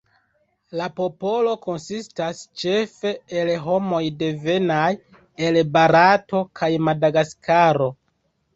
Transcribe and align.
La 0.77 0.85
popolo 0.99 1.51
konsistas 1.65 2.39
ĉefe 2.63 3.11
el 3.43 3.53
homoj 3.67 4.01
devenaj 4.23 4.89
el 5.51 5.63
Barato 5.77 6.45
kaj 6.63 6.73
Madagaskaro. 6.91 7.95